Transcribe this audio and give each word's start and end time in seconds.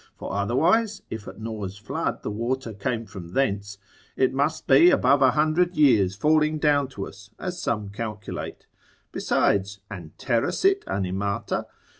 for 0.17 0.33
otherwise, 0.33 1.03
if 1.11 1.27
at 1.27 1.39
Noah's 1.39 1.77
flood 1.77 2.23
the 2.23 2.31
water 2.31 2.73
came 2.73 3.05
from 3.05 3.33
thence, 3.33 3.77
it 4.17 4.33
must 4.33 4.65
be 4.65 4.89
above 4.89 5.21
a 5.21 5.29
hundred 5.29 5.77
years 5.77 6.15
falling 6.15 6.57
down 6.57 6.87
to 6.87 7.05
us, 7.05 7.29
as 7.37 7.61
some 7.61 7.89
calculate. 7.89 8.65
Besides, 9.11 9.79
An 9.91 10.13
terra 10.17 10.53
sit 10.53 10.83
animata? 10.87 11.67